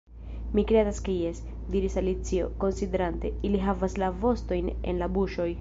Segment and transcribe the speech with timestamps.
[0.53, 1.41] "Mi kredas ke jes,"
[1.75, 3.33] diris Alicio, konsiderante.
[3.51, 5.49] "Ili havas la vostojn en la buŝoj.»